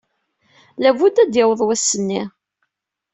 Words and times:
Labudd 0.81 1.15
ad 1.23 1.29
d-yaweḍ 1.31 1.61
wass-nni. 1.65 2.23